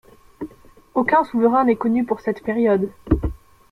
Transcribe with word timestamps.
Aucun 0.95 1.23
souverain 1.25 1.65
n'est 1.65 1.75
connu 1.75 2.05
pour 2.07 2.21
cette 2.21 2.41
période. 2.41 2.89